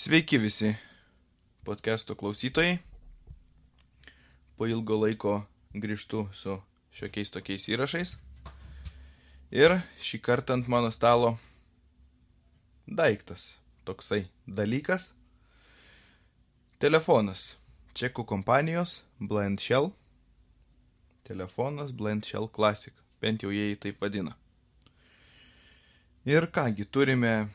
[0.00, 0.76] Sveiki visi
[1.64, 2.78] podcast'o klausytojai.
[4.56, 5.34] Po ilgo laiko
[5.76, 6.54] grįžtu su
[6.96, 8.14] šiokiais tokiais įrašais.
[9.52, 11.34] Ir šį kartą ant mano stalo
[12.88, 13.44] daiktas,
[13.84, 15.10] toksai dalykas.
[16.80, 17.58] Telefonas.
[17.92, 19.92] Čekų kompanijos Blend Shell.
[21.28, 22.96] Telefonas Blend Shell Classic.
[23.20, 24.32] Bent jau jie jį taip vadina.
[26.24, 27.50] Ir kągi, turime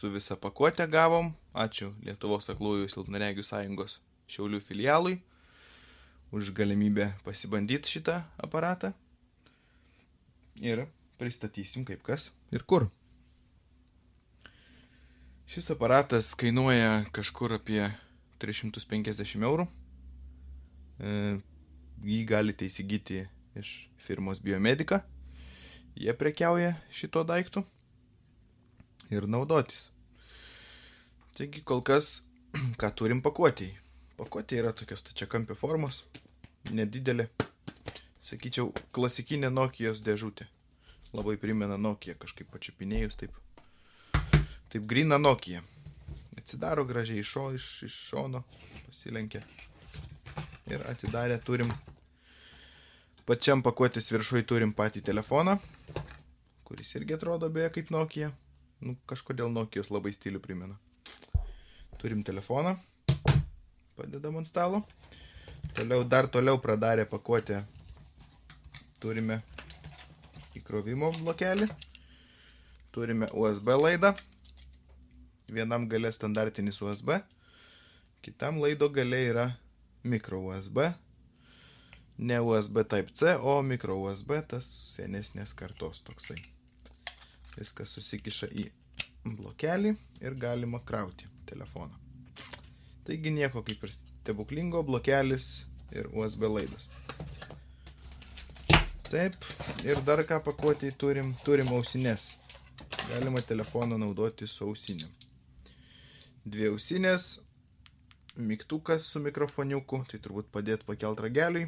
[0.00, 1.34] su visa pakuotė gavom.
[1.52, 3.98] Ačiū Lietuvos aklųjų silpnaregių sąjungos
[4.30, 5.18] Šiaulių filialui
[6.32, 8.92] už galimybę pasibandyti šitą aparatą.
[10.56, 10.86] Ir
[11.20, 12.86] pristatysim kaip kas ir kur.
[15.50, 17.82] Šis aparatas kainuoja kažkur apie
[18.40, 19.66] 350 eurų.
[21.02, 21.12] E,
[22.06, 23.24] jį galite įsigyti
[23.58, 25.02] iš firmos Biomedica.
[25.98, 27.66] Jie prekiauja šito daiktu
[29.10, 29.89] ir naudotis.
[31.40, 32.06] Taigi kol kas,
[32.80, 33.72] ką turim pakuotėjai.
[34.18, 36.02] Pakuotė yra tokios tačiakampio formos,
[36.68, 37.24] nedidelė.
[38.20, 40.44] Sakyčiau, klasikinė Nokijos dėžutė.
[41.16, 43.38] Labai primena Nokia kažkaip pačiupinėjus taip.
[44.68, 45.62] Taip grina Nokia.
[46.36, 48.44] Atsidaro gražiai iš, šo, iš, iš šono,
[48.90, 49.40] pasilenkia.
[50.68, 51.72] Ir atidarę turim,
[53.24, 55.56] pačiam pakuotės viršui turim patį telefoną,
[56.68, 58.28] kuris irgi atrodo beje kaip Nokia.
[58.84, 60.76] Nu, kažkodėl Nokijos labai stilių primena.
[62.00, 62.76] Turim telefoną,
[63.96, 64.80] padedam ant stalo.
[65.76, 67.60] Toliau, dar toliau pradarę pakuotę
[69.00, 69.40] turime
[70.56, 71.68] įkrovimo blokelį.
[72.92, 74.14] Turime USB laidą.
[75.50, 77.20] Vienam gale standartinis USB.
[78.24, 79.46] Kitam laido gale yra
[80.02, 80.90] micro USB.
[82.18, 86.36] Ne USB Type C, o micro USB, tas senesnės kartos toksai.
[87.56, 88.66] Viskas susikiša į
[89.24, 91.96] blokelį ir galima krauti telefoną.
[93.04, 96.86] Taigi nieko kaip ir stebuklingo, blokelis ir USB laidas.
[99.10, 99.34] Taip,
[99.82, 102.36] ir dar ką pakuotį turim, turim ausinės.
[103.08, 105.10] Galima telefoną naudoti su ausinėm.
[106.46, 107.40] Dvi ausinės,
[108.38, 111.66] mygtukas su mikrofoniuku, tai turbūt padėt pakelt rageliui.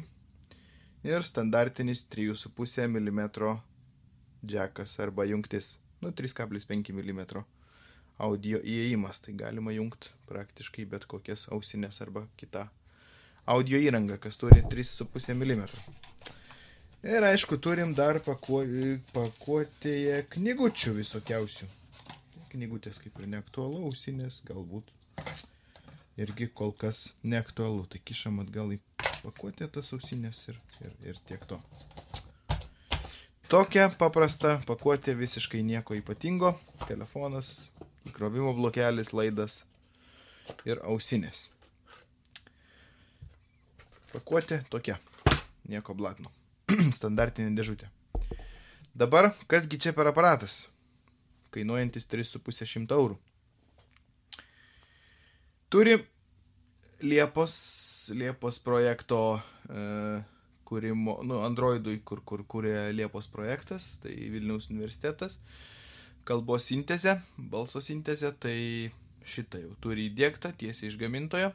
[1.03, 3.21] Ir standartinis 3,5 mm
[4.47, 5.73] džekas arba jungtis.
[6.03, 7.21] Nu, 3,5 mm
[8.19, 12.67] audio įėjimas, tai galima jungti praktiškai bet kokias ausinės arba kitą
[13.53, 15.63] audio įrangą, kas turi 3,5 mm.
[17.03, 18.61] Ir aišku, turim dar pakuo,
[19.15, 21.67] pakuotėje knygučių visokiausių.
[22.53, 24.91] Knygutės kaip ir neaktualu, ausinės galbūt
[26.19, 27.87] irgi kol kas neaktualu.
[27.91, 28.79] Tai kišam atgal į
[29.23, 31.59] pakuotę tas ausinės ir, ir, ir tiek to.
[33.53, 36.55] Tokia paprasta pakuotė visiškai nieko ypatingo.
[36.89, 37.51] Telefonas,
[38.09, 39.59] įkrovimo blokelis, laidas
[40.65, 41.43] ir ausinės.
[44.09, 44.97] Pakuotė tokia.
[45.69, 46.33] Nieko blatno.
[46.97, 47.91] Standartinė dėžutė.
[48.97, 50.63] Dabar, kasgi čia per aparatas?
[51.53, 53.21] Kainuojantis 3,5 eurų.
[55.69, 55.99] Turi
[57.05, 57.53] Liepos,
[58.17, 59.21] Liepos projekto
[59.69, 60.23] e,
[60.67, 65.37] kūrimo, nu, Androidui, kur, kur kūrė Liepos projektas, tai Vilniaus universitetas.
[66.23, 68.57] Kalbos sintezė, balso sintezė, tai
[69.27, 71.51] šitą jau turi įdėktą tiesiai iš gamintojo.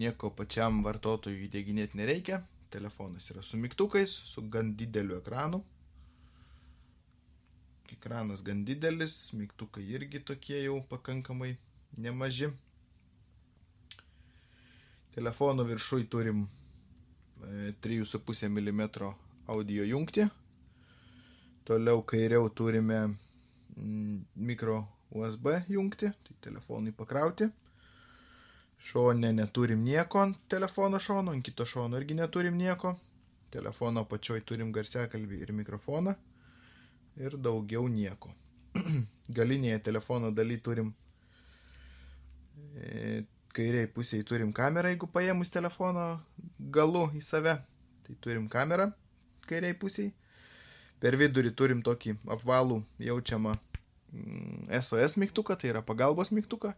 [0.00, 2.42] Nieko pačiam vartotojui įdėginėti nereikia.
[2.72, 5.62] Telefonas yra su mygtukais, su gan dideliu ekranu.
[7.94, 11.54] Ekranas gan didelis, mygtukai irgi tokie jau pakankamai
[11.96, 12.50] nemaži.
[15.14, 16.44] Telefono viršui turim
[17.42, 18.82] 3,5 mm
[19.46, 20.26] audio jungti.
[21.64, 23.16] Toliau kairiau turime
[24.36, 27.48] mikro USB jungti, tai telefonui pakrauti.
[28.78, 32.96] Šone neturim nieko ant telefono šono, ant kito šono irgi neturim nieko.
[33.50, 36.14] Telefono pačioj turim garsiakalbį ir mikrofoną.
[37.16, 38.32] Ir daugiau nieko.
[39.38, 40.92] Galinėje telefono daly turim
[43.56, 46.06] kairiai pusėje turim kamerą, jeigu paėmus telefono
[46.72, 47.56] galu į save,
[48.06, 48.90] tai turim kamerą
[49.48, 50.12] kairiai pusėje.
[51.00, 53.52] Per vidurį turim tokį apvalų jaučiamą
[54.80, 56.72] SOS mygtuką, tai yra pagalbos mygtuką.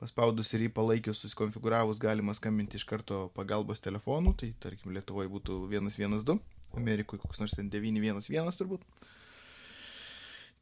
[0.00, 5.62] Paspaudus ir jį palaikius, susikonfigūravus galima skambinti iš karto pagalbos telefonu, tai tarkim Lietuvoje būtų
[5.72, 6.36] 112,
[6.76, 8.84] Amerikoje koks nors ten 911 turbūt.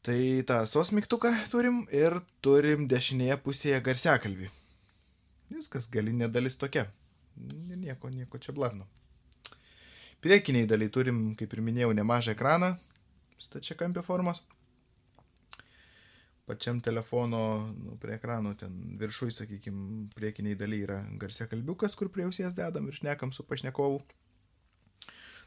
[0.05, 4.51] Tai tą SOS mygtuką turim ir turim dešinėje pusėje garsiakalbį.
[5.55, 6.89] Viskas, galinė dalis tokia.
[7.37, 8.87] Nieko, nieko čia blatno.
[10.25, 12.75] Priekiniai daliai turim, kaip ir minėjau, nemažą ekraną,
[13.39, 14.43] stačia kampio formos.
[16.45, 22.27] pačiam telefono, nu, prie ekrano, ten viršui, sakykime, priekiniai daly yra garsia kalbiukas, kur prie
[22.29, 24.03] ausies dedam ir šnekam su pašnekovu.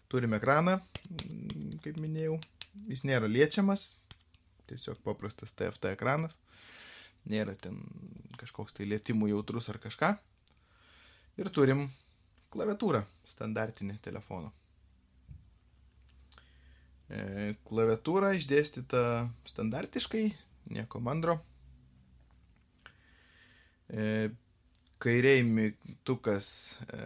[0.10, 0.80] Turim ekraną,
[1.84, 2.40] kaip minėjau,
[2.90, 3.92] jis nėra liečiamas,
[4.72, 6.34] tiesiog paprastas TFT ekranas,
[7.30, 7.80] nėra ten
[8.40, 10.14] kažkoks tai lietimų jautrus ar kažką.
[11.38, 11.88] Ir turim
[12.54, 14.54] klaviatūrą standartinį telefono.
[17.08, 19.02] E, klaviatūra išdėstyta
[19.48, 20.26] standartiškai,
[20.76, 21.38] nieko mandro.
[23.88, 24.32] E,
[25.04, 26.50] kairiai mygtukas,
[26.92, 27.00] e,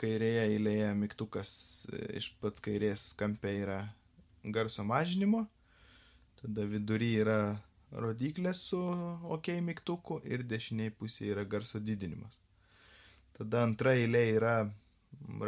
[0.00, 1.50] kairėje eilėje mygtukas
[2.16, 3.82] iš pat kairės kampe yra
[4.56, 5.44] garso mažinimo,
[6.40, 7.40] tada vidury yra
[7.92, 8.80] rodiklė su
[9.36, 12.34] OK mygtuku ir dešiniai pusėje yra garso didinimas.
[13.36, 14.56] Tada antra eilė yra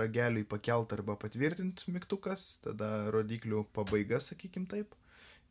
[0.03, 4.95] rageliui pakelt arba patvirtint mygtukas, tada rodiklių pabaiga, sakykim taip,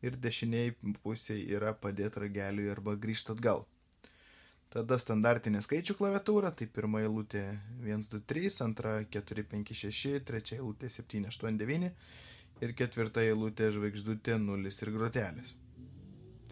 [0.02, 3.66] ir dešiniai pusėje yra padėti rageliui arba grįžti atgal.
[4.68, 7.44] Tada standartinė skaičių klaviatūra, tai pirma eilutė
[7.80, 11.88] 1, 2, 3, antra 4, 5, 6, trečia eilutė 7, 8, 9
[12.66, 15.54] ir ketvirta eilutė žvaigždutė 0 ir grotelės.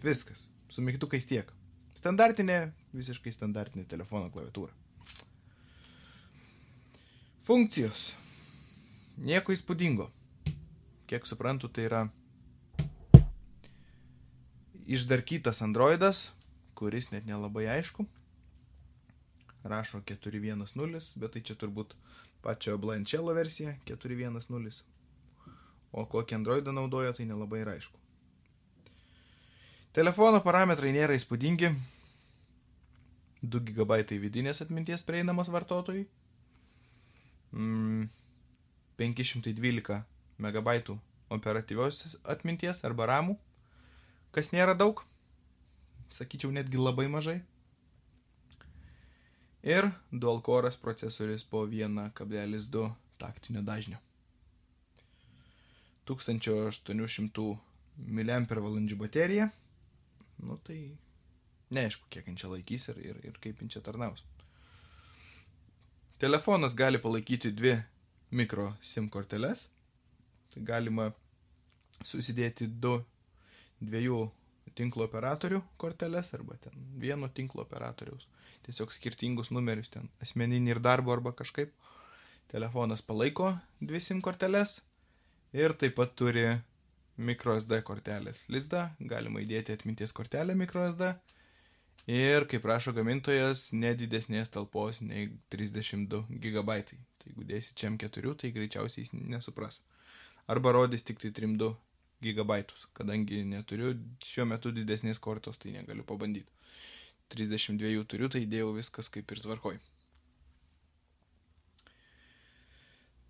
[0.03, 0.45] Viskas.
[0.69, 1.49] Su mygtukais tiek.
[1.97, 4.73] Standartinė, visiškai standartinė telefono klaviatūra.
[7.47, 8.11] Funkcijos.
[9.17, 10.11] Nieko įspūdingo.
[11.07, 12.01] Kiek suprantu, tai yra
[14.85, 16.27] išdarkytas Androidas,
[16.77, 18.05] kuris net nelabai aišku.
[19.67, 21.95] Rašo 410, bet tai čia turbūt
[22.43, 24.83] pačio Blančelo versija 410.
[25.91, 28.06] O kokį Androidą naudoja, tai nelabai yra aišku.
[29.97, 31.71] Telefono parametrai nėra įspūdingi.
[33.41, 36.03] 2 GB vidinės atminties prieinamas vartotojui
[37.49, 38.05] mm,
[39.01, 39.97] 512
[40.37, 40.77] MB
[41.33, 43.39] operatyvios atminties arba ramų,
[44.37, 45.01] kas nėra daug,
[46.13, 47.39] sakyčiau netgi labai mažai.
[49.65, 53.97] Ir dual core'as procesorius po 1,2 taktinio dažnio.
[56.05, 57.53] 1800
[57.97, 59.55] mAh baterija.
[60.43, 60.79] Nu tai
[61.73, 64.23] neaišku, kiek jin čia laikys ir, ir, ir kaip jin čia tarnaus.
[66.21, 67.75] Telefonas gali palaikyti dvi
[68.31, 69.67] mikro SIM korteles.
[70.53, 71.11] Tai galima
[72.05, 72.97] susidėti du
[73.81, 74.21] dviejų
[74.77, 78.27] tinklo operatorių korteles arba ten vieno tinklo operatoriaus.
[78.65, 81.73] Tiesiog skirtingus numerius ten asmeninį ir darbo arba kažkaip.
[82.51, 83.51] Telefonas palaiko
[83.81, 84.79] dvi SIM korteles
[85.53, 86.47] ir taip pat turi
[87.17, 88.87] microSD kortelės lizdą.
[88.99, 91.11] Galima įdėti atminties kortelę microSD
[92.07, 96.77] ir, kaip rašo gamintojas, nedidesnės talpos nei 32 GB.
[96.87, 99.81] Tai jeigu dėsi čia M4, tai greičiausiai jis nesupras.
[100.47, 101.73] Arba rodys tik tai 32
[102.23, 102.61] GB,
[102.97, 103.91] kadangi neturiu
[104.23, 106.53] šiuo metu didesnės kortos, tai negaliu pabandyti.
[107.33, 109.77] 32 turiu, tai dėjau viskas kaip ir tvarkoj.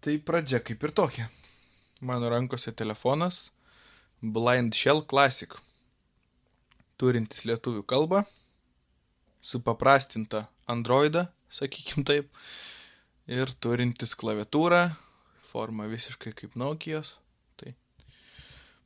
[0.06, 1.32] Tai pradžia kaip ir tokia.
[2.06, 3.48] Mano rankose telefonas
[4.22, 5.52] Blind Shell Classic,
[6.98, 8.24] turintis lietuvių kalbą,
[9.46, 12.32] supaprastintą Androidą, sakykim taip,
[13.30, 14.88] ir turintis klaviatūrą,
[15.52, 17.14] forma visiškai kaip Nokijos.
[17.62, 17.76] Tai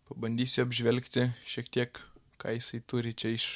[0.10, 2.04] pabandysiu apžvelgti šiek tiek,
[2.42, 3.48] ką jisai turi čia iš,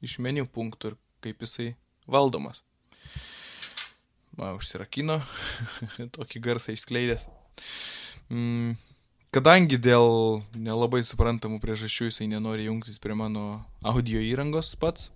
[0.00, 0.98] iš meniu punktų ir
[1.28, 1.74] kaip jisai
[2.08, 2.64] valdomas.
[4.38, 5.20] Va, užsirakino,
[6.16, 7.28] tokį garsą išskleidęs.
[8.30, 8.78] Mm,
[9.34, 15.10] kadangi dėl nelabai suprantamų priežasčių jisai nenori jungtis prie mano audio įrangos pats,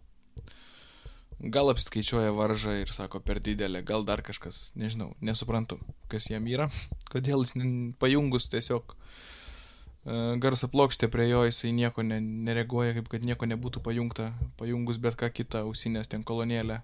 [1.42, 5.80] gal apskaičiuoja varžą ir sako per didelė, gal dar kažkas, nežinau, nesuprantu,
[6.12, 6.68] kas jam yra,
[7.12, 7.56] kodėl jis
[8.02, 13.82] pajungus tiesiog uh, garso plokštė prie jo, jisai nieko ne, nereaguoja, kaip kad nieko nebūtų
[13.82, 16.82] pajungta, pajungus bet ką kitą, ausinės ten kolonėlę.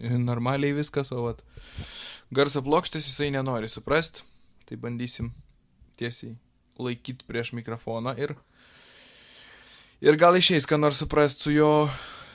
[0.00, 1.42] Normaliai viskas, o vat
[2.32, 4.24] garso plokštės jisai nenori suprast,
[4.68, 5.32] tai bandysim
[6.00, 6.36] tiesiai
[6.80, 8.34] laikyti prieš mikrofoną ir,
[10.00, 11.70] ir gal išeis, ką nors suprast su jo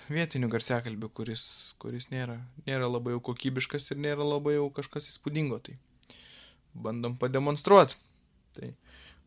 [0.10, 5.60] vietiniu garsiakalbiu, kuris, kuris nėra, nėra labai jau kokybiškas ir nėra labai jau kažkas įspūdingo.
[5.66, 5.78] Tai
[6.76, 7.98] bandom pademonstruoti.
[8.56, 8.72] Tai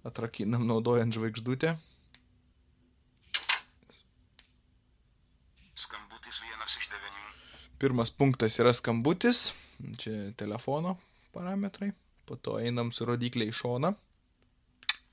[0.06, 1.74] atrakinam naudojant žvaigždutę.
[5.78, 7.24] Skambutis vienas iš devinių.
[7.78, 9.52] Pirmas punktas yra skambutis,
[10.00, 10.96] čia telefono
[11.34, 11.92] parametrai,
[12.26, 13.92] po to einam su rodiklė į šoną.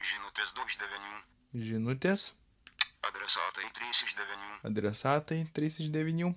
[0.05, 1.13] Žinutės 2 iš 9.
[1.69, 2.23] Žinutės
[3.09, 4.45] Adresatai 3 iš 9.
[4.69, 6.31] adresatai 3 iš 9,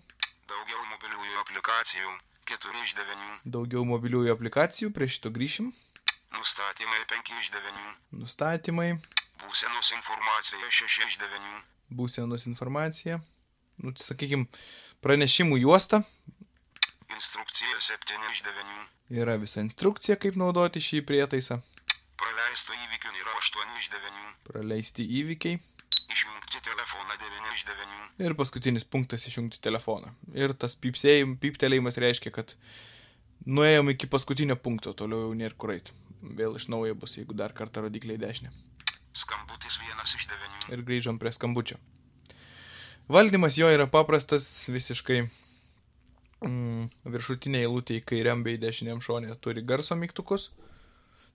[0.48, 2.10] Daugiau mobiliųjų aplikacijų
[2.52, 3.28] 4 iš 9.
[3.56, 5.70] daugiau mobiliųjų aplikacijų, prie šito grįšim,
[6.36, 7.86] Nustatymai 5 iš 9.
[8.22, 8.90] nustatymai,
[9.44, 11.62] Būsenos informacija 6 iš 9.
[12.00, 13.20] būsenos informacija,
[13.84, 14.46] nu, sakykime,
[15.04, 16.02] pranešimų juosta.
[17.16, 18.78] Instrukcija 7 iš 9.
[19.22, 21.62] Yra visa instrukcija, kaip naudoti šį prietaisą.
[22.18, 24.22] Praleisto įvykių yra 8 iš 9.
[24.48, 25.58] Praleisti įvykiai.
[26.10, 27.98] Išjungti telefoną 9 iš 9.
[28.26, 30.10] Ir paskutinis punktas išjungti telefoną.
[30.34, 32.54] Ir tas pypsėjim, pyptelėjimas reiškia, kad
[33.46, 35.94] nuėjom iki paskutinio punkto, toliau jau nėra kur eiti.
[36.22, 38.50] Vėl iš naujo bus, jeigu dar kartą rodikliai dešinė.
[39.14, 40.70] Skambutis 1 iš 9.
[40.74, 41.78] Ir grįžom prie skambučio.
[43.08, 45.22] Valdymas jo yra paprastas visiškai.
[46.44, 50.50] Mm, viršutinė eilutė į kairiam bei dešiniam šonė turi garso mygtukus.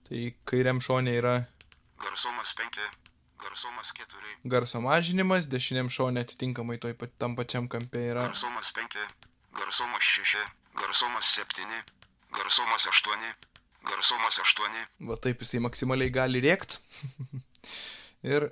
[0.08, 1.34] Tai kairiam šonė yra
[2.04, 2.80] Garsumas 5.
[3.44, 4.34] Garsumas 4.
[4.52, 8.98] garso mažinimas, dešiniam šonė atitinkamai toj pat, tam pačiam kampe yra Garsumas 5.
[9.60, 10.44] Garsumas 6.
[10.80, 11.80] Garsumas 7.
[12.36, 13.32] Garsumas 8.
[13.88, 14.84] Garsumas 8.
[15.08, 16.78] Va taip jisai maksimaliai gali rėkt.
[18.34, 18.48] ir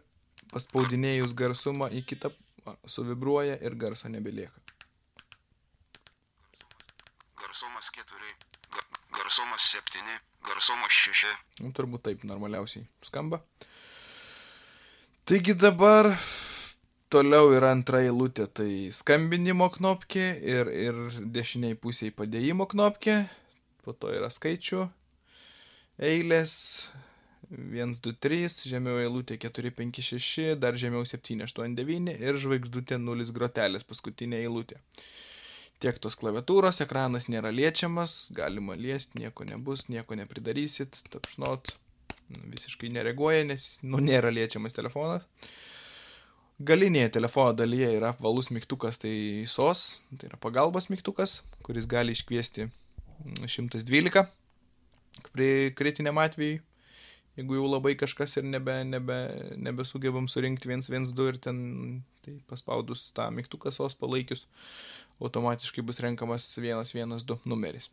[0.53, 2.33] paspaudinėjus garsumą į kitą
[2.97, 4.61] suvibruoja ir garso nebelieka.
[7.41, 8.35] Garsumas 4.
[8.73, 10.21] Ga- Garsumas 7.
[10.47, 11.35] Garsumas 6.
[11.63, 13.43] Nu, turbūt taip normaliausiai skamba.
[15.29, 16.11] Taigi dabar
[17.13, 20.99] toliau yra antra eilutė, tai skambinimo knopkė ir, ir
[21.35, 23.21] dešiniai pusiai padėjimo knopkė.
[23.83, 24.87] Po to yra skaičių
[26.03, 26.55] eilės
[27.53, 32.99] 1, 2, 3, žemiau eilutė 4, 5, 6, dar žemiau 7, 8, 9 ir žvaigždutė
[33.03, 34.81] 0 grotelės paskutinė eilutė.
[35.83, 41.73] Tiek tos klaviatūros, ekranas nėra liečiamas, galima liesti, nieko nebus, nieko nepridarysit, tapšnot,
[42.53, 45.27] visiškai nereaguoja, nes nu, nėra liečiamas telefonas.
[46.62, 49.12] Galinėje telefono dalyje yra apvalus mygtukas, tai
[49.51, 49.83] SOS,
[50.15, 54.23] tai yra pagalbos mygtukas, kuris gali iškviesti mm, 112
[55.35, 56.61] prie kritiniam atvejui,
[57.39, 59.19] jeigu jau labai kažkas ir nebe, nebe,
[59.57, 61.59] nebesugebam surinkti 112 ir ten
[62.25, 64.47] tai paspaudus tą mygtuką SOS palaikius,
[65.21, 67.89] automatiškai bus renkamas 112 numeris.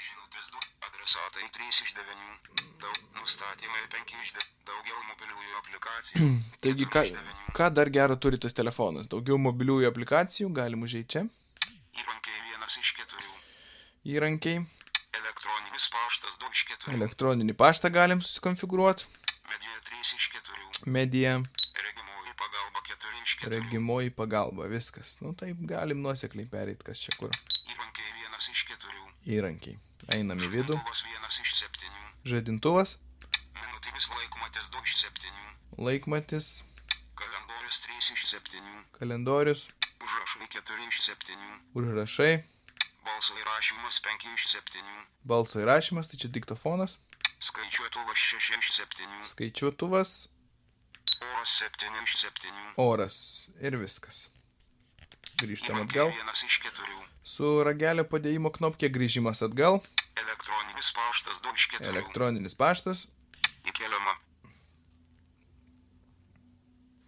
[0.00, 0.64] Žinutės 2.
[0.88, 2.66] Adresatai 3 iš 9.
[2.82, 4.50] Daug, nustatymai 5 iš 9.
[4.70, 6.32] Daugiau mobiliųjų aplikacijų.
[6.66, 7.54] Taigi, 4 ką, iš 9.
[7.60, 9.08] ką dar gero turi tas telefonas?
[9.12, 11.24] Daugiau mobiliųjų aplikacijų, galim užeiti čia.
[11.94, 13.32] Įrankiai 1 iš 4.
[14.10, 14.60] Įrankiai,
[15.18, 16.69] Elektroninis paštas 2 iš 4.
[16.88, 19.04] Elektroninį paštą galim susikonfigūruoti.
[19.50, 20.88] Medija 3 iš 4.
[20.96, 21.34] Medija,
[21.84, 23.50] Regimoji pagalba 4 iš 4.
[23.54, 25.16] regimoji pagalba, viskas.
[25.20, 27.34] Nu taip, galim nuosekliai pereiti, kas čia kur.
[27.74, 29.04] Įrankiai 1 iš 4.
[29.36, 29.76] Įrankiai.
[30.16, 30.78] Einam į vidų.
[30.78, 32.00] Žadintuvas 1 iš 7.
[32.32, 32.96] Žadintuvas,
[33.60, 35.36] Minutėmis laikmatis 2 iš 7.
[35.88, 36.48] laikmatis,
[37.20, 38.64] Kalendorius 3 iš 7.
[38.98, 39.66] kalendorius,
[40.00, 41.44] Užrašai 4 iš 7.
[41.80, 42.32] užrašai,
[43.60, 44.84] įrašymas 5 iš 7.
[45.28, 46.96] balso įrašymas, tai čia diktofonas,
[47.44, 49.08] Skaičiuotuvas 6 iš 7.
[49.32, 50.12] skaičiuotuvas,
[51.20, 52.54] Oras 7 iš 7.
[52.80, 53.16] oras
[53.60, 54.30] ir viskas.
[55.42, 56.08] Grįžtam atgal.
[56.08, 56.96] 1 iš 4.
[57.22, 59.82] Su ragelio padėjimo knopkė grįžimas atgal.
[60.16, 61.92] Elektroninis paštas 2 iš 4.
[61.92, 63.04] Elektroninis paštas.
[63.68, 64.16] Įkeliama.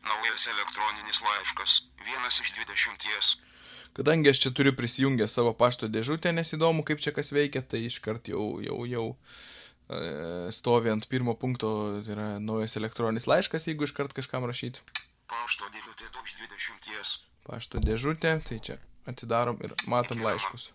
[0.05, 1.81] Naujas elektroninis laiškas.
[2.05, 3.52] 1 iš 20.
[3.97, 7.83] Kadangi aš čia turiu prisijungę savo pašto dėžutę, nes įdomu, kaip čia kas veikia, tai
[7.89, 11.73] iškart jau, jau, jau e, stovi ant pirmo punkto,
[12.07, 14.81] tai yra naujas elektroninis laiškas, jeigu iškart kažkam rašyti.
[15.29, 17.27] Pašto dėžutė 2 iš 20.
[17.49, 20.71] Pašto dėžutė, tai čia atidarom ir matom laiškus.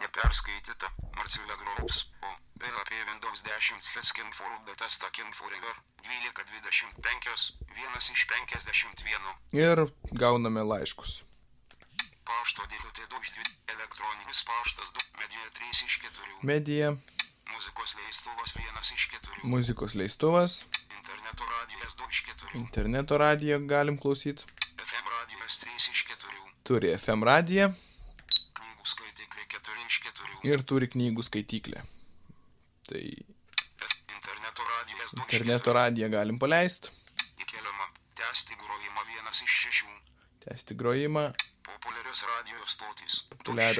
[0.00, 0.88] Neperskaityta.
[1.18, 2.04] Marcelė Grops.
[2.24, 2.30] O.
[2.60, 5.74] PHP Windows 10 Skin for Data Stacking Forever.
[6.06, 7.60] 12.25.
[7.76, 9.34] 1 iš 51.
[9.60, 11.20] Ir gauname laiškus.
[12.30, 13.44] Pašto dėžutė 2 iš 2.
[13.74, 15.06] Elektroninis paštas 2.
[15.20, 16.36] Medija 3 iš 4.
[16.50, 16.90] Medija,
[17.50, 19.40] Muzikos leistuvas 1 iš 4.
[19.54, 20.52] muzikos leistuvas,
[20.98, 22.54] Interneto radijas 2 iš 4.
[22.60, 24.46] interneto radiją galim klausyti.
[24.86, 26.38] FM radijas 3 iš 4.
[26.70, 27.72] Turi FM radiją
[28.60, 30.38] Knygų skaitikliai 4 iš 4.
[30.52, 31.82] ir turi knygų skaityklę.
[32.90, 33.02] Tai
[34.16, 35.42] Interneto radijas 2 iš 4.
[35.42, 36.94] interneto radiją galim paleisti,
[37.42, 37.90] Įkeliama.
[38.22, 39.94] Tęsti grojimą 1 iš 6.
[40.46, 41.30] tęsti grojimą,
[42.10, 43.20] Populiarios radijos stotys.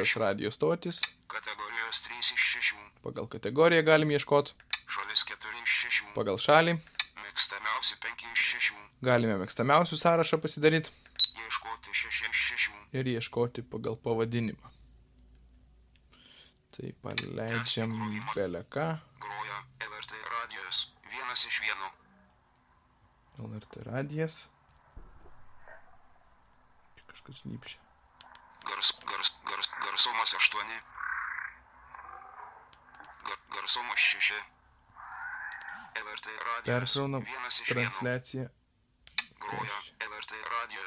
[0.07, 0.21] Šešių.
[0.21, 2.77] radio stotis, Kategorijos 3 iš 6.
[3.03, 4.53] pagal kategoriją galim ieškoti,
[4.87, 6.13] Šalis 4 iš 6.
[6.15, 6.77] pagal šalį,
[7.25, 8.79] Mėgstamiausi 5 iš 6.
[9.09, 10.95] galime mėgstamiausių sąrašą pasidaryti
[11.43, 12.71] Ieškoti 6 iš 6.
[13.01, 14.71] ir ieškoti pagal pavadinimą.
[16.71, 17.99] Tai paleidžiam
[18.37, 18.87] beleką,
[19.27, 19.59] Groja
[19.91, 20.85] LRT radijas.
[21.19, 21.93] 1 iš 1.
[23.51, 24.45] LRT radijas.
[27.11, 27.81] Kažkas šnypšia.
[28.69, 30.81] Gars, gars, gars, garsumas 8.
[33.27, 34.35] Gar, garsumas 6.
[36.71, 36.97] LRT radijas.
[36.97, 37.75] Perkraunam 1 iš 1.
[37.75, 38.49] transliaciją.
[39.41, 39.77] Groja
[40.11, 40.33] LRT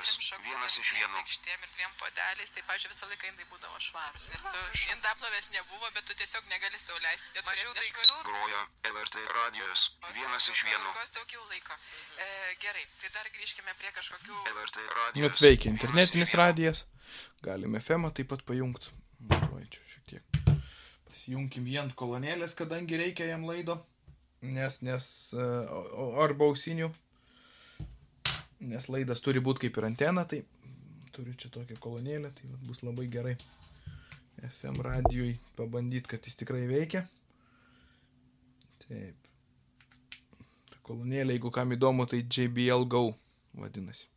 [0.04, 1.16] šakom, Vienas iš vieno.
[1.18, 4.60] lėkštėm ir dviem podeliais, tai, pažiūrėjau, visą laiką indai būdavo švarus, nes tu
[4.94, 7.44] indaplovės nebuvo, bet tu tiesiog negali sauliaisti.
[7.48, 8.18] Mažiau daiktų.
[8.30, 8.62] Groja
[8.92, 9.86] LRT radijas.
[10.18, 10.94] Vienas iš vieno.
[11.00, 11.78] Kos daugiau laiko.
[12.26, 12.28] E,
[12.66, 14.38] gerai, tai dar grįžkime prie kažkokių...
[14.54, 15.42] LRT Net radijas.
[15.48, 16.84] veikia internetinis radijas.
[17.44, 18.94] Galime FM taip pat pajungti.
[19.34, 20.44] Tuoj čia šiek tiek.
[21.10, 23.80] Pasijungkim jį ant kolonėlės, kadangi reikia jam laido.
[24.44, 25.48] Nes, nes, e,
[26.20, 26.90] arba ausinių.
[28.68, 30.42] Nes laidas turi būti kaip ir antena, tai
[31.16, 33.36] turiu čia tokią kolonėlę, tai bus labai gerai.
[34.44, 37.06] FM radijui pabandyti, kad jis tikrai veikia.
[38.84, 39.30] Taip.
[40.72, 43.06] Ta kolonėlė, jeigu kam įdomu, tai JBL Go
[43.56, 44.10] vadinasi.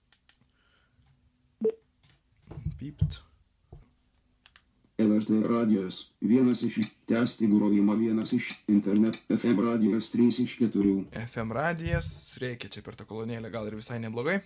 [2.81, 3.21] Pypt.
[4.99, 11.05] LRT radijas, vienas iš tęsti grojimą, vienas iš internet FM radijas 3 iš 4.
[11.33, 14.39] FM radijas, reikia čia per tą kolonėlę, gal ir visai neblogai.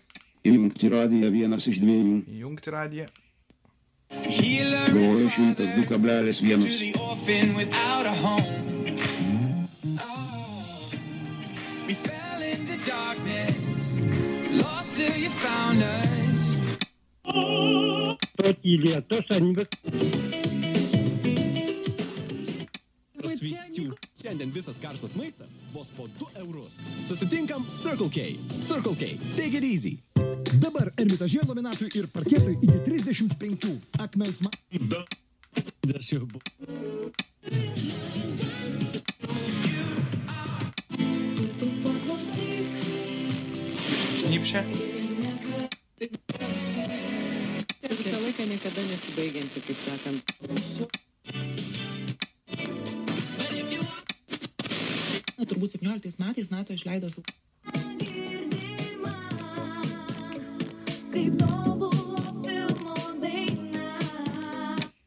[0.43, 2.17] Įjungti radiją vienas iš dviejų.
[2.35, 3.07] Įjungti radiją.
[4.11, 6.67] Groja 102,1.
[6.67, 8.15] the orphan without a
[23.41, 23.95] Svečių.
[24.21, 26.77] Šiandien visas karštas maistas vos po 2 eurus.
[27.07, 28.37] Susitinkam Circle K.
[28.61, 29.17] Circle K.
[29.39, 29.97] Take it easy.
[30.61, 33.73] Dabar ermitažė laminatui ir parketui iki 35
[34.05, 34.53] akmens ma...
[44.21, 44.65] Šnypšė.
[48.01, 51.10] Visą laiką niekada nesibaigianti, kaip sakant.
[55.49, 57.25] Turbūt 17 metais NATO išleido fil-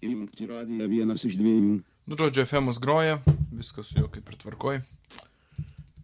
[0.03, 1.75] Įjungti radiją vienas iš dviejų.
[2.09, 3.19] Nu, žodžiu, FM'as groja,
[3.55, 4.81] viskas su juo kaip ir tvarkoj.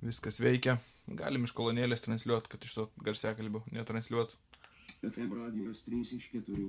[0.05, 0.77] Viskas veikia.
[1.19, 4.35] Galim iš kolonėlės transliuoti, kad iš to garsiakalbio netransliuot.
[5.01, 6.67] FM radijas 3 iš 4.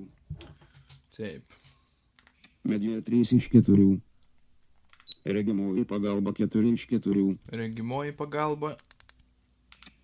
[1.17, 1.57] Taip.
[2.65, 3.87] Medija 3 iš 4.
[5.25, 7.27] Regimoji pagalba 4 iš 4.
[7.53, 8.77] Regimoji pagalba,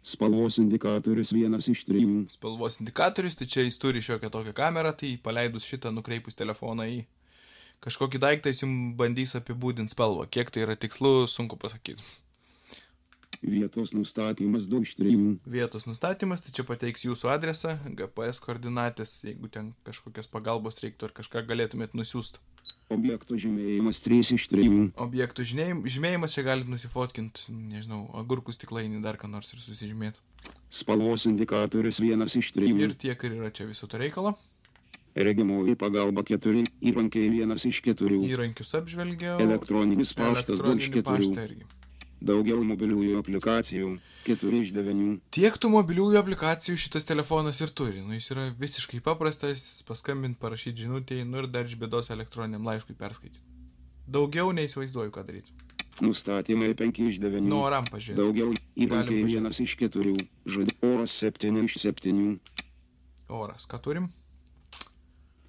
[0.06, 2.28] Spalvos indikatorius vienas iš 3.
[2.30, 7.00] spalvos indikatorius, tai čia jis turi šiokią tokią kamerą, tai paleidus šitą, nukreipus telefoną į
[7.82, 10.28] kažkokį daiktą, jis jums bandys apibūdinti spalvą.
[10.30, 12.06] Kiek tai yra tikslu, sunku pasakyti.
[13.42, 15.26] Vietos nustatymas 2 iš 3.
[15.58, 21.16] Vietos nustatymas, tai čia pateiks jūsų adresą, GPS koordinatės, jeigu ten kažkokios pagalbos reiktų ar
[21.18, 22.38] kažką galėtumėt nusiųsti.
[22.86, 24.66] Objekto žymėjimas 3 iš 3.
[24.94, 30.22] Objektų žymėjim- žymėjimas čia galite nusifotkinti, nežinau, agurkų stiklainį dar ką nors ir susižymėti.
[30.70, 32.70] Spalvos indikatorius vienas iš 3.
[32.78, 34.36] Ir tiek ir yra čia viso to reikalo.
[35.16, 36.62] Regimoji pagalba 4.
[36.80, 38.20] Įrankiai vienas iš 4.
[38.30, 39.40] Įrankius apžvelgiau.
[39.40, 41.66] Elektroninis paštas 2 iš elektroninį 4.
[42.16, 43.90] Daugiau mobiliųjų aplikacijų
[44.24, 45.18] 4 iš 9.
[45.36, 48.00] Tiek tų mobiliųjų aplikacijų šitas telefonas ir turi.
[48.00, 52.96] Nu, jis yra visiškai paprastas, paskambinti, parašyti žinutėje, nu ir dar iš bėdos elektroniniam laiškui
[52.96, 53.44] perskaityti.
[54.08, 55.52] Daugiau neįsivaizduoju, ką daryti.
[56.00, 57.44] Nustatymai 5 iš 9.
[57.48, 58.24] Nu, oram pažiūrėjau.
[58.24, 59.32] Daugiau įrankiai pažiūrėt.
[59.32, 60.16] vienas iš 4.
[60.56, 62.24] Žodį oras 7 iš 7.
[63.28, 64.08] Oras, ką turim?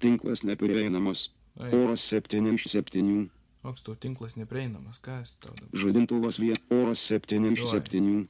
[0.02, 1.30] Tinklas neprieinamas.
[1.56, 3.28] Oras 7 iš 7.
[3.68, 5.76] Koks tau tinklas neprieinamas, kas tau dabar?
[5.76, 6.56] Žadintuvas 1.
[6.72, 7.72] Oras 7 iš Oi.
[7.76, 8.26] 7.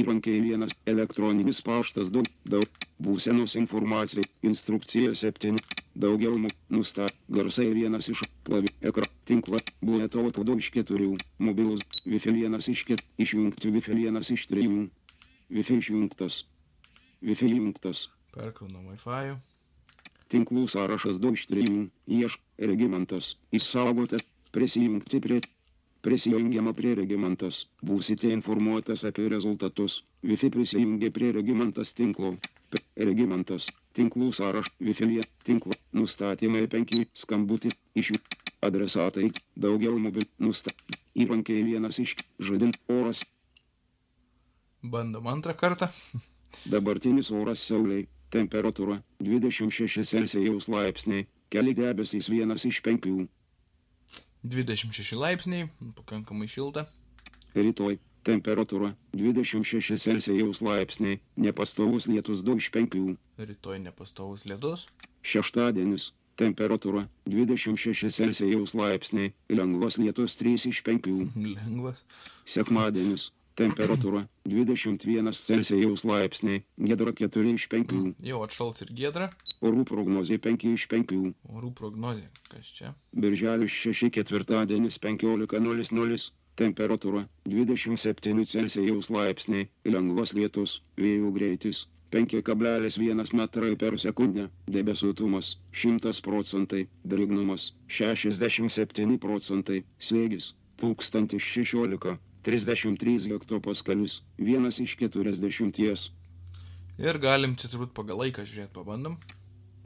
[0.00, 0.72] Įrankiai vienas.
[0.88, 2.24] Elektroninis paštas 2.
[2.54, 2.80] Daug.
[3.02, 4.24] Būsenos informacija.
[4.48, 5.60] Instrukcija 7.
[6.04, 6.38] Daugiau
[6.72, 7.12] nustat.
[7.28, 8.72] Garsai vienas iš klavi.
[8.80, 9.04] Ekra.
[9.28, 9.60] Tinkla.
[9.84, 11.10] Bluetooth 2 iš 4.
[11.50, 11.84] Mobilus.
[12.08, 13.04] Wi-Fi vienas iš 4.
[13.26, 14.88] Išjungti Wi-Fi vienas iš 3.
[15.52, 16.42] Wi-Fi išjungtas.
[17.20, 18.06] Wi-Fi įjungtas.
[18.32, 19.36] Perkraunam Wi-Fi.
[20.32, 21.80] Tinklų sąrašas 2 iš 3.
[22.22, 23.34] Iešk regimentas.
[23.52, 24.24] Išsaugoti.
[24.52, 25.40] Prisijungti prie.
[26.02, 27.58] Prisijungiama prie regimentas.
[27.88, 30.00] Būsite informuotas apie rezultatus.
[30.30, 32.32] Wi-Fi prisijungia prie regimentas tinklo.
[32.72, 33.68] P- Regimentas.
[33.98, 34.70] Tinklų sąraš.
[34.88, 35.76] Wi-Fi tinklo.
[36.00, 36.96] Nustatymai 5.
[37.22, 37.70] Skambutį.
[38.02, 38.18] Iš jų.
[38.68, 39.28] Adresatai.
[39.66, 40.26] Daugiau mobil.
[40.42, 40.74] Nusta.
[41.24, 42.16] Įrankiai vienas iš.
[42.48, 42.80] Žadint.
[42.98, 43.22] Oras.
[44.82, 45.88] Bandom antrą kartą.
[46.74, 48.08] Dabartinis oras Sauliai.
[48.34, 51.28] Temperatūra 26 Celsijaus laipsniai.
[51.52, 53.28] Keli debesys vienas iš penkių.
[54.42, 56.86] 26 laipsniai, pakankamai šilta.
[57.54, 57.98] Rytoj.
[58.22, 61.18] Temperatūra 26 Celsijaus laipsniai.
[61.42, 63.16] Nepastovus lietus 2 iš 5.
[63.38, 64.86] Rytoj nepastovus ledus.
[65.26, 66.12] Šeštadienis.
[66.38, 69.32] Temperatūra 26 Celsijaus laipsniai.
[69.50, 71.10] Lengvas lietus 3 iš 5.
[71.58, 72.04] Lengvas.
[72.46, 73.30] Sekmadienis.
[73.60, 76.62] Temperatūra 21 Celsijaus laipsniai.
[76.90, 77.94] Gedra 4 iš 5.
[78.28, 79.26] Jau atšals ir giedra.
[79.70, 81.12] Orų prognozija 5 iš 5.
[81.56, 82.30] Orų prognozija.
[82.48, 82.94] Kas čia?
[83.24, 86.22] Birželio 6 ketvirtadienis 15.00.
[86.62, 89.68] Temperatūra 27 Celsijaus laipsniai.
[89.96, 90.78] Lengvas lietus.
[91.04, 94.48] Vėjų greitis 5,1 metrai per sekundę.
[94.78, 96.86] Debesuotumas 100 procentai.
[97.04, 99.84] Drėgnumas 67 procentai.
[100.08, 102.18] Slėgis 1016.
[102.48, 104.22] 33 hektopaskalius.
[104.38, 106.10] Vienas iš 40.
[107.02, 109.16] Ir galim čia turbūt pagal laiką žiūrėti, pabandom.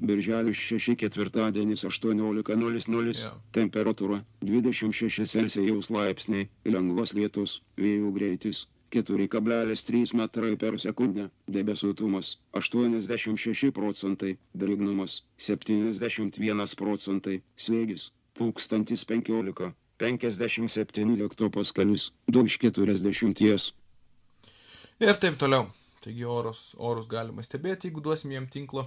[0.08, 3.12] Birželio 6 ketvirtadienis 18.00.
[3.20, 3.30] Jo.
[3.56, 6.48] Temperatūra 26 Celsijaus laipsniai.
[6.68, 7.60] Lengvas lietus.
[7.80, 8.66] Vėjų greitis
[8.96, 11.30] 4,3 metrai per sekundę.
[11.56, 14.36] Debesuotumas 86 procentai.
[14.64, 17.40] Drėgnumas 71 procentai.
[17.56, 18.10] Slėgis
[18.42, 19.72] 1015.
[20.02, 22.10] 57 hektopaskalius.
[22.28, 23.72] 2 iš 40.
[25.00, 25.66] Ir taip toliau.
[26.04, 28.86] Taigi orus, orus galima stebėti, jeigu duosim jiem tinklo.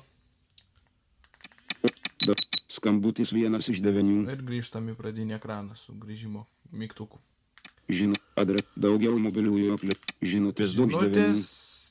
[2.69, 4.21] Skambutis vienas iš devinių.
[4.31, 7.17] Ir grįžtam į pradinį ekraną su grįžimo mygtuku.
[7.89, 10.11] Žino, adre, daugiau mobiliųjų aplik.
[10.21, 10.77] Žinutės iš.
[10.77, 11.45] Žinutės,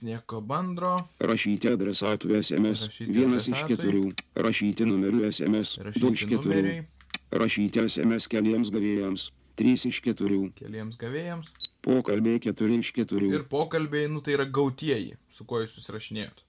[0.07, 0.93] nieko bendro.
[1.19, 2.85] Rašyti adresatų SMS.
[2.87, 3.75] Rašyti Vienas iš adresatui.
[3.75, 4.05] keturių.
[4.47, 5.75] Rašyti numerių SMS.
[5.83, 6.55] Du iš Rašyti keturių.
[6.55, 6.87] numeriai
[7.33, 9.29] Rašyti SMS keliems gavėjams.
[9.59, 10.53] Trys iš keturių.
[10.55, 11.51] keliems gavėjams.
[11.83, 13.33] Pokalbiai keturi iš keturių.
[13.35, 16.45] Ir pokalbiai, nu tai yra gautieji, su kuo jūs susirašinėjot.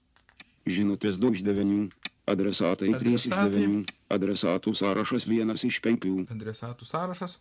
[0.70, 1.90] Žinutės du iš devinių.
[2.30, 3.50] Adresatai trys iš Adresatai.
[3.56, 3.84] devinių.
[4.14, 6.26] Adresatų sąrašas vienas iš penkių.
[6.30, 7.38] Adresatų sąrašas.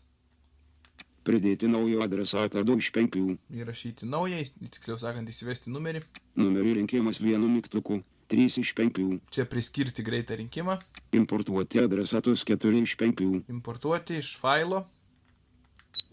[1.27, 3.37] Pridėti naujo adresatą du iš penkių.
[3.53, 4.39] Įrašyti naują,
[4.73, 6.01] tiksliau sakant, įsivesti numerį.
[6.39, 7.99] Numerį rinkimas vienu mygtuku.
[8.29, 9.05] Trys iš penkių.
[9.33, 10.75] Čia priskirti greitą rinkimą.
[11.17, 13.29] Importuoti adresatus keturi iš penkių.
[13.49, 14.83] Importuoti iš failo.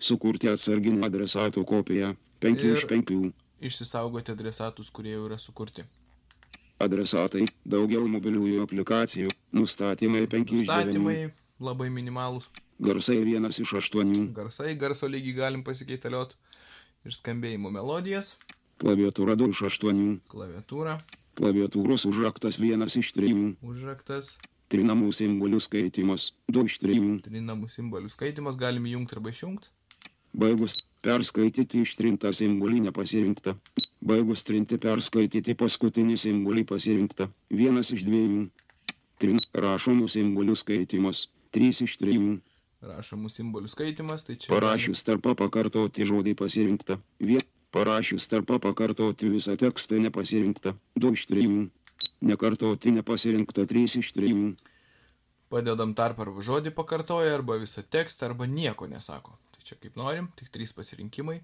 [0.00, 2.14] Sukurti atsarginį adresatų kopiją.
[2.40, 3.18] Penki Ir- iš penkių.
[3.60, 5.84] Išsisaugoti adresatus, kurie jau yra sukurti.
[6.80, 7.46] Adresatai.
[7.64, 9.30] Daugiau mobiliųjų aplikacijų.
[9.56, 10.68] Nustatymai 5 iš 9.
[10.68, 12.48] Statymai labai minimalūs.
[12.80, 14.32] Garsai 1 iš 8.
[14.36, 16.34] Garsai, garso lygį galim pasikeitaliot.
[17.06, 18.34] Ir skambėjimo melodijas.
[18.80, 20.20] Klaviatūra 2 iš 8.
[20.28, 20.98] Klaviatūra.
[21.36, 23.32] Klaviatūros užraktas 1 iš 3.
[23.60, 24.36] Užraktas.
[24.72, 27.00] Trinamų simbolių skaitimas 2 iš 3.
[27.26, 28.58] Trinamų simbolių skaitimas.
[28.58, 29.70] Galim įjungti arba išjungti.
[30.36, 33.54] Baigus perskaityti ištrintą simbolį nepasirinkta.
[34.06, 37.28] Baigus trinti perskaityti paskutinį simbolį pasirinkta.
[37.60, 38.42] Vienas iš dviejų.
[39.22, 41.26] Trin rašomų simbolių skaitimas.
[41.54, 42.36] Trys iš trijų.
[42.84, 44.26] Rašomų simbolių skaitimas.
[44.26, 46.98] Tai čia Parašius tarpą pakartoti žodį pasirinkta.
[47.20, 47.44] Vien
[47.76, 50.74] parašius tarpą pakartoti visą tekstą nepasirinkta.
[50.96, 51.66] Du iš trijų.
[52.24, 53.66] Nekartoti nepasirinkta.
[53.68, 54.54] Trys iš trijų.
[55.52, 59.36] Padedam tarp arba žodį pakartoja, arba visą tekstą, arba nieko nesako.
[59.54, 61.38] Tai čia kaip norim, tik trys pasirinkimai.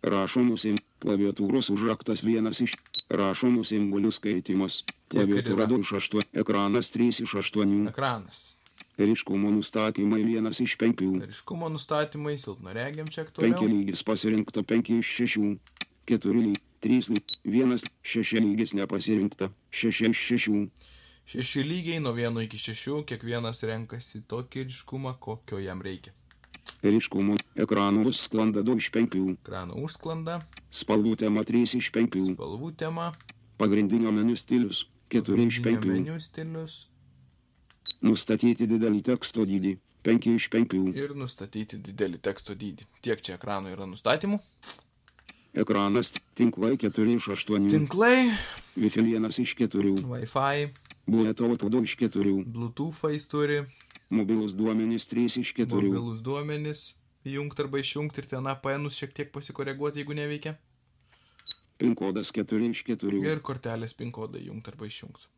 [0.00, 2.74] Rašomų sim klaviatūros užraktas vienas iš
[3.12, 4.80] rašomų simbolių skaitimas.
[5.12, 5.72] Klaviatūra yra.
[5.74, 6.24] 2 iš 8.
[6.42, 7.76] Ekranas 3 iš 8.
[7.92, 8.40] Ekranas.
[9.00, 11.26] Ryškumo nustatymai 1 iš 5.
[11.26, 13.68] Ryškumo nustatymai, silpnoregiam čia 5 aktualiau.
[13.68, 15.58] lygis pasirinkta 5 iš 6.
[16.06, 20.68] 4 lyg 3 lyg 1 6 lygis nepasirinkta 6 iš 6.
[21.30, 26.10] Šeši lygiai nuo vieno iki šešių, kiekvienas renkasi tokį ryškumą, kokio jam reikia.
[26.82, 29.14] Ryškumo ekranų bus sklanda 2 iš 5.
[29.36, 30.40] Ekrano užsklanda,
[30.74, 32.34] Spalvų tema 3 iš 5.
[32.34, 33.12] spalvų tema,
[33.62, 35.86] Pagrindinio meniu stilius 4 iš 5.
[35.92, 36.88] meniu stilius
[38.00, 40.76] Nustatyti didelį teksto dydį 5 iš 5.
[40.96, 42.86] ir nustatyti didelį teksto dydį.
[43.04, 44.38] Tiek čia ekrano yra nustatymų.
[45.60, 47.68] Ekranas tinklai 4 iš 8.
[47.68, 48.30] Tinklai,
[48.78, 49.92] Wi-Fi 1 iš 4.
[50.08, 50.70] Wi-Fi,
[51.10, 52.32] Bluetooth 2 iš 4.
[52.46, 53.58] Bluetooth jis turi,
[54.10, 55.68] Mobilus duomenys 3 iš 4.
[55.70, 56.80] mobilus duomenis,
[57.28, 60.56] įjungti arba išjungti ir ten APN šiek tiek pasikoreguoti, jeigu neveikia.
[61.76, 63.20] PIN kodas 4 iš 4.
[63.28, 65.28] Ir kortelės PIN kodą įjungti arba išjungti.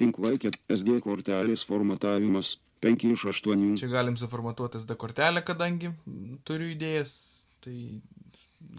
[0.00, 3.76] Tinklai ket- SD kortelės formatavimas 5 iš 8.
[3.80, 5.92] Čia galim suformatuoti SD kortelę, kadangi
[6.44, 7.14] turiu idėjas,
[7.64, 8.00] tai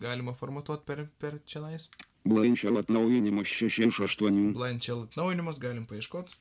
[0.02, 1.88] galima formatuoti per, per čianais.
[2.26, 4.52] Blanchel atnaujinimas 6 iš 8.
[4.58, 6.36] Blanchel atnaujinimas galim paieškoti,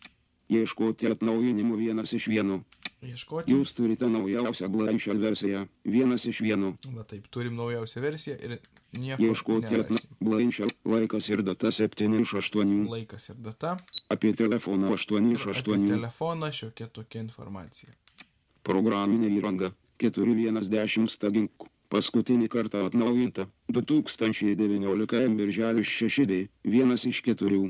[0.52, 2.58] Ieškoti atnaujinimų 1 iš 1.
[3.08, 3.52] ieškoti.
[3.54, 6.66] Jūs turite naujausią Blanchel versiją 1 iš 1.
[6.98, 8.58] Va taip, turim naujausią versiją ir
[8.92, 10.02] nieko Ieškoti atna...
[10.20, 12.88] Blanchel laikas ir data 7 iš 8.
[12.90, 13.76] Laikas ir data.
[14.08, 15.88] Apie telefoną 8 iš Ir apie 8.
[15.88, 17.90] telefoną šiokia tokia informacija.
[18.62, 19.72] Programinė įranga
[20.04, 21.50] 410 stagink.
[21.92, 26.32] Paskutinį kartą atnaujinta 2019 M birželio 6D
[26.64, 27.60] 1 iš 4.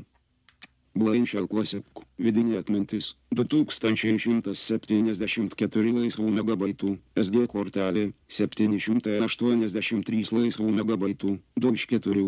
[0.95, 1.83] Blanchel Classic
[2.25, 3.05] Vidinė atmintis
[3.37, 6.91] 2174 laisvų megabaitų.
[7.23, 8.03] SD kortelė
[8.37, 11.33] 783 laisvų megabaitų.
[11.65, 12.23] 2 iš 4.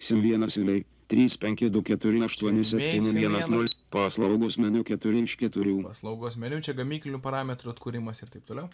[0.00, 5.82] SIM 1 siliai 3524870 paslaugos meniu 4 iš 4.
[5.82, 8.70] Paslaugos meniu, čia gamyklinių parametrų atkūrimas ir taip toliau.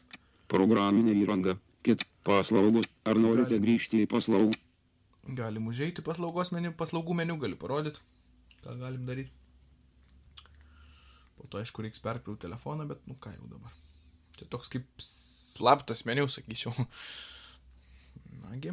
[0.53, 1.57] Programinė įranga.
[1.87, 2.85] Kit paslaugos.
[3.09, 4.53] Ar norite grįžti į paslaugų?
[5.39, 7.99] Galim užeiti paslaugos meniu, paslaugų meniu galiu parodyti,
[8.63, 9.33] ką galim daryti.
[11.37, 13.73] Po to, aišku, reiks perkrauti telefoną, bet nu ką jau dabar.
[14.37, 16.73] Čia toks kaip slaptas meniu, sakyčiau.
[18.45, 18.71] Nagi.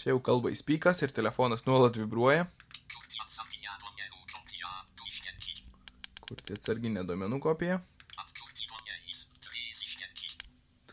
[0.00, 2.46] Čia jau kalba įspykas ir telefonas nuolat vibruoja.
[6.24, 7.80] Kurti atsarginę duomenų kopiją.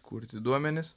[0.07, 0.93] Kurti duomenis.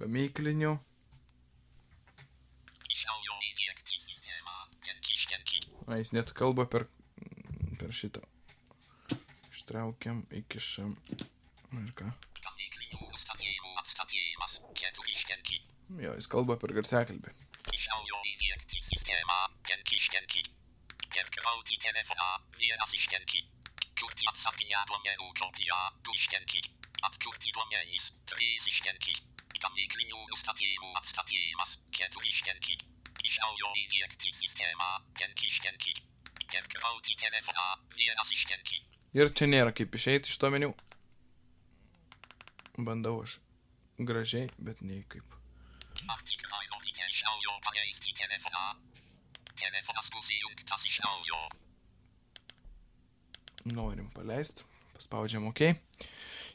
[0.00, 0.72] Gamyklinių.
[5.90, 6.86] A, jis net kalba per,
[7.80, 8.22] per šitą.
[9.70, 10.96] Ištraukiam, įkišam.
[11.78, 12.08] Ir ką?
[16.02, 17.30] Jo, jis kalba per garsiakalbį.
[24.02, 26.66] Kurti atsarginę duomenų kopiją, du ścianki.
[27.06, 29.14] Atkurti duomenys, trzy ścianki.
[29.54, 32.80] Gamyklinių nustatymų atstatymas, keturi ścianki.
[33.22, 35.94] Išaujo įdiegti sistemą, penki ścianki.
[36.50, 38.82] Perkrauti telefoną, vienas ścianki.
[39.16, 40.70] Ir čia nėra kaip išeiti iš to meniu.
[42.78, 43.40] Bandau aš
[43.98, 45.26] gražiai, bet nei kaip.
[53.74, 54.64] Norim paleisti.
[54.94, 55.60] Paspaudžiam OK.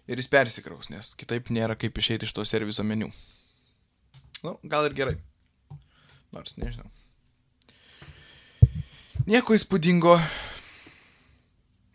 [0.05, 3.11] Ir jis persikraus, nes kitaip nėra kaip išeiti iš to serviso meniu.
[4.45, 5.15] Nu, gal ir gerai.
[6.31, 6.87] Nors nežinau.
[9.25, 10.17] Nieko įspūdingo.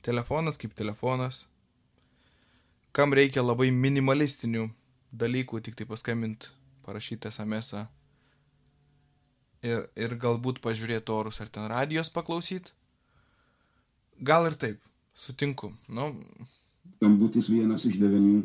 [0.02, 1.44] Telefonas kaip telefonas.
[2.96, 4.68] Kam reikia labai minimalistinių
[5.12, 6.50] dalykų, tik tai paskambint,
[6.86, 7.74] parašyti SMS.
[7.74, 7.86] -ą.
[9.62, 12.72] Ir, ir galbūt pažiūrėti orus ar ten radijos paklausyti.
[14.20, 14.80] Gal ir taip,
[15.14, 15.74] sutinku.
[15.88, 16.14] Nu,
[16.96, 18.42] Skambutis vienas iš devinių.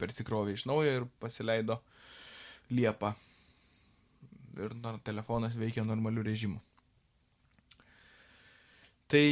[0.00, 1.80] persikrovė iš naujo ir pasileido
[2.70, 3.14] Liepą.
[4.56, 4.72] Ir
[5.04, 6.60] telefonas veikia normalių režimų.
[9.06, 9.22] Tai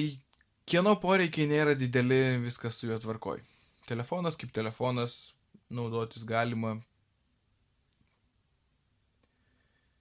[0.70, 3.40] kieno poreikiai nėra dideli, viskas su juo tvarkoj.
[3.88, 5.34] Telefonas kaip telefonas,
[5.66, 6.76] naudotis galima.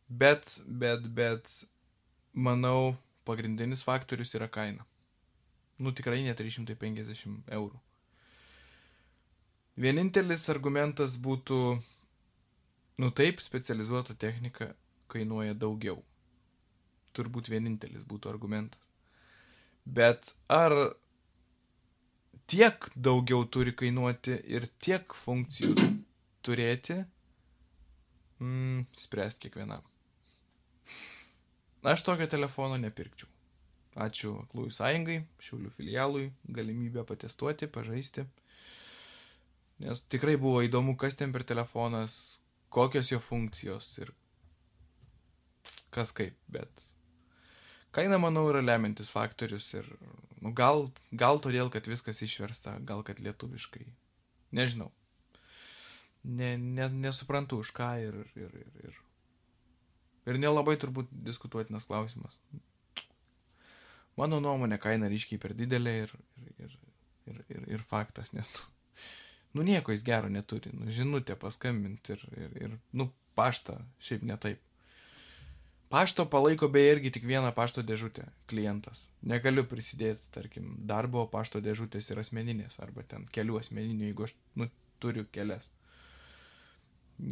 [0.08, 1.50] Bet, bet, bet,
[2.34, 2.94] manau,
[3.26, 4.86] pagrindinis faktorius yra kaina.
[5.82, 7.82] Nu tikrai ne 350 eurų.
[9.74, 11.60] Vienintelis argumentas būtų,
[13.02, 14.70] nu taip, specializuota technika
[15.10, 16.04] kainuoja daugiau.
[17.18, 18.92] Turbūt vienintelis būtų argumentas.
[19.86, 20.74] Bet ar
[22.48, 25.88] tiek daugiau turi kainuoti ir tiek funkcijų
[26.43, 27.02] turėti,
[28.39, 29.84] mm, spręsti kiekvienam.
[31.84, 33.28] Aš tokio telefono nepirkčiau.
[33.93, 38.24] Ačiū Aklųjų sąjungai, Šiaulių filialui, galimybę patestuoti, pažaisti.
[39.84, 42.39] Nes tikrai buvo įdomu, kas ten per telefonas,
[42.74, 44.13] kokios jo funkcijos ir
[45.93, 46.88] kas kaip, bet
[47.95, 49.88] kaina, manau, yra lemiantis faktorius ir
[50.41, 53.86] nu, gal, gal todėl, kad viskas išversta, gal kad lietuviškai.
[54.53, 54.91] Nežinau.
[56.23, 58.99] Ne, ne, nesuprantu už ką ir, ir, ir, ir,
[60.32, 62.38] ir nelabai turbūt diskutuotinas klausimas.
[64.19, 66.77] Mano nuomonė kaina ryškiai per didelė ir, ir, ir,
[67.32, 68.67] ir, ir, ir faktas, nes tu,
[69.58, 74.38] nu nieko jis gero neturi, nu žinutę paskambinti ir, ir, ir, nu paštą, šiaip ne
[74.38, 74.62] taip.
[75.93, 79.03] Pašto palaiko beje irgi tik vieną pašto dėžutę klientas.
[79.29, 84.65] Negaliu prisidėti, tarkim, darbo pašto dėžutės ir asmeninės, arba ten kelių asmeninių, jeigu aš nu,
[85.03, 85.67] turiu kelias.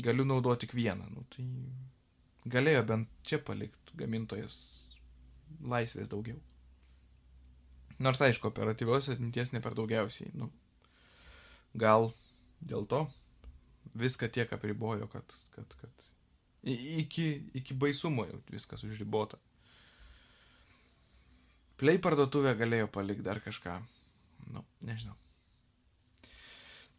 [0.05, 1.09] Galiu naudoti tik vieną.
[1.09, 1.47] Nu, tai
[2.53, 4.59] galėjo bent čia palikti gamintojas
[5.73, 6.37] laisvės daugiau.
[7.97, 10.29] Nors aišku, operatyvios atminties ne per daugiausiai.
[10.37, 10.51] Nu,
[11.73, 12.11] gal
[12.61, 13.07] dėl to
[13.97, 16.11] viską tiek apribojo, kad, kad, kad
[16.63, 19.39] iki, iki baisumo jau viskas užribota.
[21.81, 23.79] Play parduotuvė galėjo palikti dar kažką.
[24.53, 25.15] Nu, nežinau.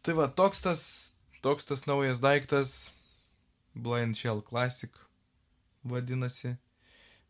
[0.03, 0.81] Tai va, toks tas,
[1.45, 2.91] toks tas naujas daiktas,
[3.73, 4.91] Blind Shell Classic
[5.83, 6.57] vadinasi.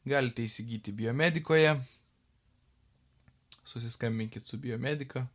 [0.05, 1.81] Galite įsigyti biomedikoje.
[3.63, 5.27] Susiskambinkit su biomedika.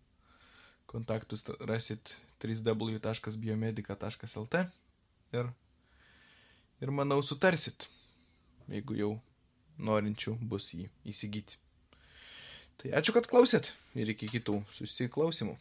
[0.90, 4.54] Kontaktus rasit www.biomedika.lt
[5.32, 5.48] ir,
[6.81, 7.88] ir manau sutarsit,
[8.71, 9.11] jeigu jau
[9.79, 11.59] norinčių bus jį įsigyti.
[12.79, 15.59] Tai ačiū, kad klausėt ir iki kitų susiklausimų.